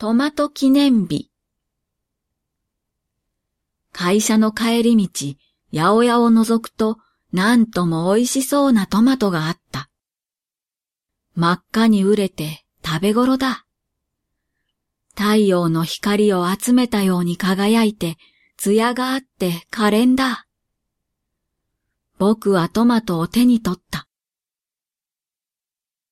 [0.00, 1.28] トマト記念日。
[3.90, 5.34] 会社の帰り道、
[5.72, 6.98] 八百屋を覗くと、
[7.32, 9.90] なんとも美味しそうなトマトがあった。
[11.34, 13.66] 真っ赤に熟れて食べ頃だ。
[15.16, 18.18] 太陽の光を集めたように輝いて、
[18.56, 20.46] 艶があって可憐だ。
[22.18, 24.06] 僕はトマトを手に取った。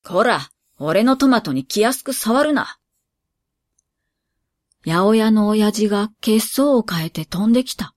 [0.03, 2.76] こら、俺のトマトに気安く触るな。
[4.87, 7.93] 八百屋の親父が血相を変えて飛んできた。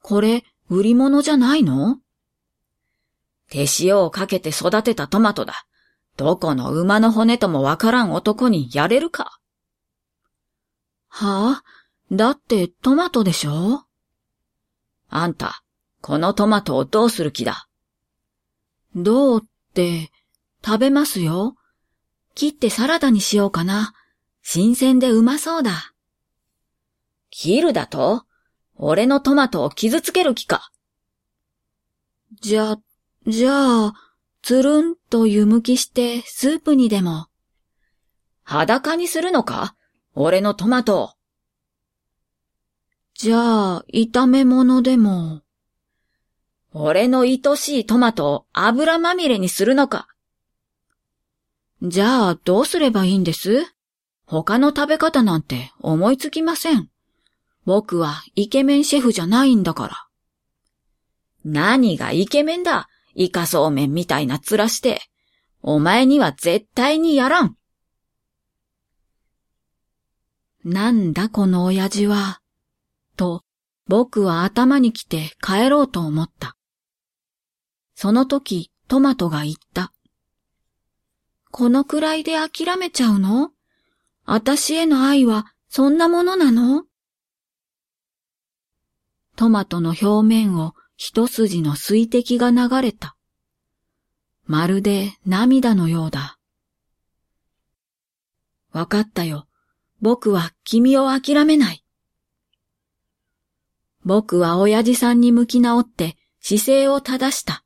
[0.00, 1.98] これ、売り物じゃないの？
[3.50, 5.64] 手塩をかけて育てたトマトだ。
[6.16, 9.40] どこの馬の骨ともわからん男にやれるか
[11.08, 12.14] はあ？
[12.14, 13.82] だってトマトでしょ？
[15.08, 15.64] あんた、
[16.00, 17.66] このトマトをどうする気だ？
[18.94, 20.12] どうって、
[20.64, 21.56] 食べますよ。
[22.36, 23.94] 切ってサラダにしようかな。
[24.42, 25.94] 新鮮でうまそうだ。
[27.30, 28.24] 切るだと？
[28.74, 30.70] 俺のトマトを傷つける気か。
[32.40, 32.78] じゃ、
[33.26, 33.94] じゃあ、
[34.42, 37.26] つるんと湯むきしてスープにでも。
[38.42, 39.76] 裸にするのか？
[40.14, 41.10] 俺のトマトを。
[43.14, 45.42] じゃあ、炒め物でも。
[46.72, 50.08] 俺の愛しいトマトを油まみれにするのか。
[51.82, 53.66] じゃあ、どうすればいいんです？
[54.30, 56.88] 他の食べ方なんて思いつきません。
[57.64, 60.06] 僕はイケメンシェフじゃないんだから。
[61.44, 62.88] 何がイケメンだ？
[63.16, 65.00] イカそうめんみたいな面して。
[65.62, 67.56] お前には絶対にやらん。
[70.62, 72.40] なんだこの親父は。
[73.16, 73.42] と、
[73.88, 76.56] 僕は頭に来て帰ろうと思った。
[77.96, 79.92] その時、トマトが言った。
[81.50, 83.50] このくらいで諦めちゃうの？
[84.32, 86.84] 私への愛はそんなものなの？
[89.34, 93.16] トマトの表面を一筋の水滴が流れた。
[94.44, 96.38] まるで涙のようだ。
[98.70, 99.48] わかったよ。
[100.00, 101.84] 僕は君を諦めない。
[104.04, 107.64] 僕は親父さんに向き直って姿勢を正した。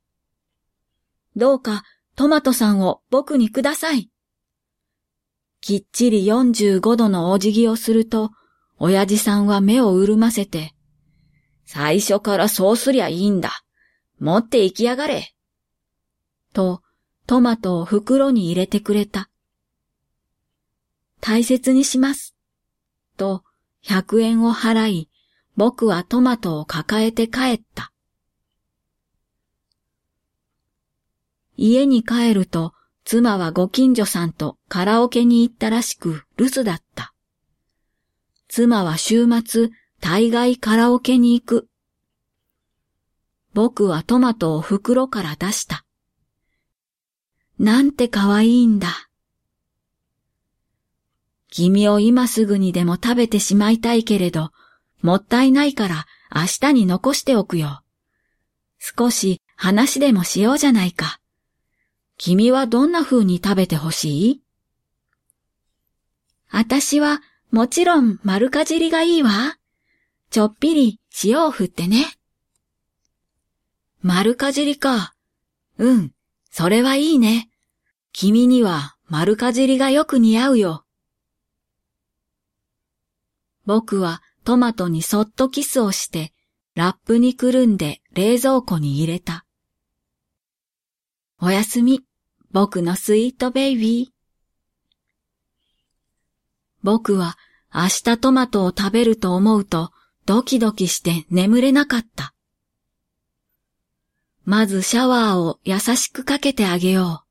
[1.35, 1.83] どうか
[2.15, 4.09] トマトさんを僕にください。
[5.65, 8.29] きっちり45度のお辞儀をすると、
[8.77, 10.75] 親父さんは目を潤ませて、
[11.65, 13.63] 最初からそうすりゃいいんだ。
[14.19, 15.33] 持って行きやがれ。
[16.53, 16.83] と、
[17.25, 19.31] トマトを袋に入れてくれた。
[21.19, 22.35] 大切にします。
[23.17, 23.43] と、
[23.85, 25.09] 100円を払い、
[25.57, 27.91] 僕はトマトを抱えて帰った。
[31.57, 32.75] 家に帰ると、
[33.05, 37.13] 妻はご近所さんとカラオケに行ったらしく留守だった。
[38.47, 39.69] 妻は週末、
[40.01, 41.67] 大概カラオケに行く。
[43.53, 45.85] 僕はトマトを袋から出した。
[47.59, 48.89] なんて可愛いんだ。
[51.51, 54.49] 君を今すぐにでも食べてしまいたいけれど、
[55.03, 56.05] もったいないから
[56.35, 57.83] 明日に残しておくよ。
[58.79, 61.19] 少し話でもしようじゃないか。
[62.17, 64.41] 君はどんな風に食べてほしい？
[66.49, 67.21] あたしは
[67.51, 69.57] もちろん丸かじりがいいわ。
[70.29, 72.05] ちょっぴり塩を振ってね。
[74.01, 75.13] 丸かじりか。
[75.77, 76.11] うん、
[76.51, 77.49] それはいいね。
[78.13, 80.85] 君には丸かじりがよく似合うよ。
[83.65, 86.31] 僕はトマトにそっとキスをして、
[86.75, 89.45] ラップにくるんで冷蔵庫に入れた。
[91.41, 92.04] おやすみ、
[92.55, 94.09] 僕のスイートベイビー。
[96.83, 97.35] 僕は
[97.73, 99.91] 明日トマトを食べると思うと
[100.25, 102.33] ドキドキして眠れなかった。
[104.45, 107.27] まずシャワーを優しくかけてあげよう。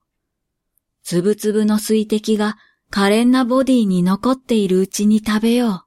[1.03, 2.59] つぶつぶの水滴が
[2.91, 5.81] 可憐なボディに残っているうちに食べよう。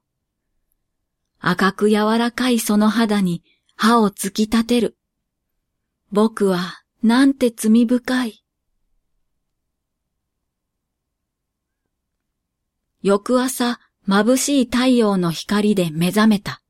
[1.38, 3.44] 赤く柔らかいその肌に
[3.76, 4.96] 歯を突き立てる。
[6.10, 8.42] 僕はなんて罪深い。
[13.02, 13.78] 翌朝、
[14.08, 16.62] 眩しい太陽の光で目覚めた。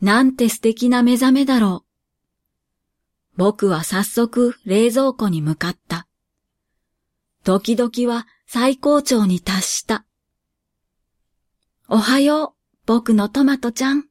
[0.00, 3.36] なんて素敵な目覚めだろう。
[3.36, 6.06] 僕は早速冷蔵庫に向かった。
[7.44, 10.04] ドキドキは最高潮に達した。
[11.88, 14.06] おはよう、僕のトマトちゃん。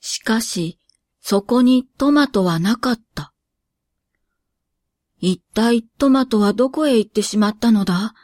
[0.00, 0.78] しかし、
[1.20, 3.32] そこにトマトはなかった。
[5.20, 8.14] 一体トマトはどこへ行ってしまったのだ？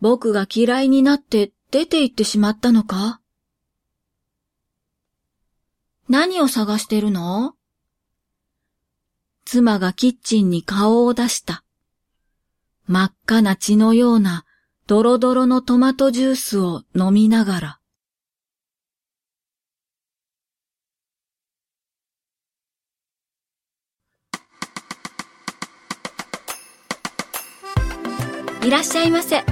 [0.00, 3.20] 僕が嫌いになって出て行ってしまったのか？
[6.08, 7.54] 何を探してるの？
[9.44, 11.64] 妻がキッチンに顔を出した。
[12.86, 14.44] 真っ赤な血のような
[14.86, 17.78] ドロドロのトマトジュースを飲みながら。
[28.64, 29.42] いらっしゃいませ。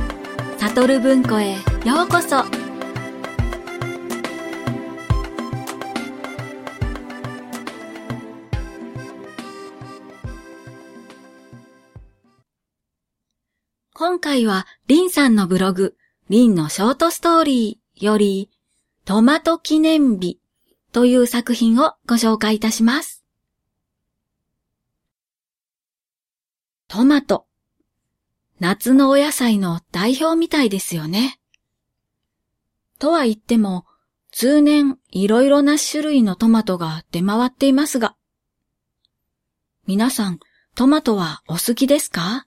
[0.59, 2.45] サトル文庫へようこそ。
[13.93, 15.97] 今回はリンさんのブログ、
[16.29, 18.49] リンのショートストーリーより、
[19.05, 20.39] トマト記念日
[20.93, 23.25] という作品をご紹介いたします。
[26.87, 27.50] トマト。
[28.61, 31.41] 夏のお野菜の代表みたいですよね。
[32.99, 33.87] とは言っても、
[34.31, 38.15] 通年いろいろな種類のトマトが出回っていますが、
[39.87, 40.39] 皆さん、
[40.75, 42.47] トマトはお好きですか？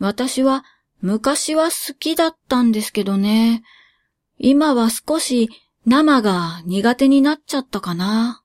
[0.00, 0.64] 私は
[1.00, 3.62] 昔は好きだったんですけどね。
[4.38, 5.50] 今は少し
[5.86, 8.42] 生が苦手になっちゃったかな。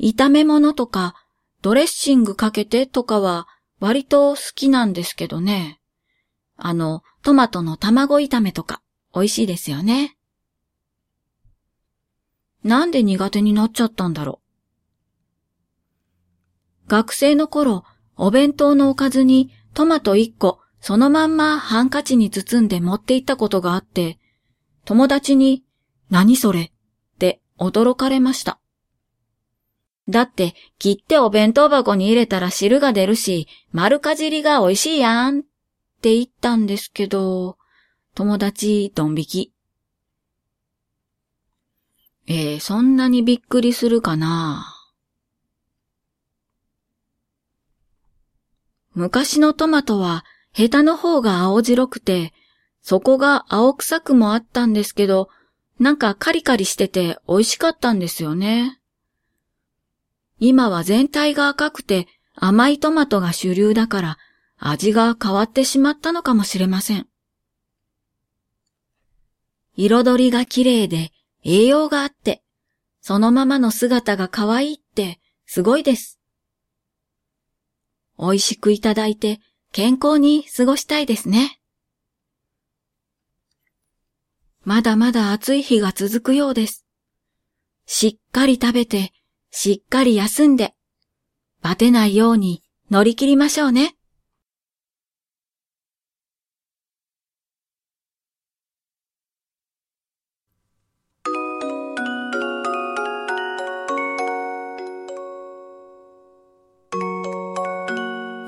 [0.00, 1.14] 炒め物とか
[1.62, 3.46] ドレッシングかけてとかは
[3.82, 5.80] 割と好きなんですけどね。
[6.56, 8.80] あの、トマトの卵炒めとか
[9.12, 10.16] 美味しいですよね。
[12.62, 14.40] なんで苦手になっちゃったんだろ
[16.86, 16.88] う。
[16.90, 17.82] 学生の頃、
[18.16, 24.20] お弁当のおかずにトマト1個そのまんまハンカチに包んで持って行ったことがあって、
[24.84, 25.64] 友達に
[26.08, 26.62] 何それ？
[26.62, 26.70] っ
[27.18, 28.60] て驚かれました。
[30.08, 35.42] だって、切ってお弁当箱に入れたら汁が出るし、丸かじりが美味しいやんっ
[36.00, 37.56] て言ったんですけど、
[38.14, 39.52] 友達ドン引き。
[42.26, 44.66] えー、そんなにびっくりするかな？
[48.94, 52.34] 昔のトマトはヘタの方が青白くて、
[52.82, 55.30] そこが青臭くもあったんですけど、
[55.78, 58.80] なんかカリカリしてて美味しかったんですよね。
[60.44, 64.18] 今は全体が赤くて甘いトマトが主流だから
[64.58, 67.06] 味が変わってしまったのかもしれません。
[69.76, 71.12] 彩りが綺麗で
[71.44, 72.42] 栄養があって、
[73.00, 76.18] そのままの姿が可愛いってすごいです。
[78.18, 79.38] 美味しくいただいて
[79.70, 81.60] 健康に過ごしたいですね。
[84.64, 86.84] まだまだ暑い日が続くようです。
[87.86, 89.12] しっかり食べて
[89.54, 90.72] しっかり休んで、
[91.60, 93.94] バテないように乗り切りましょうね。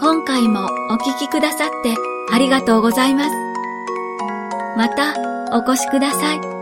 [0.00, 1.94] 今回もお聴きくださって
[2.32, 3.30] ありがとうございます。
[4.76, 5.14] また
[5.54, 6.53] お越しください。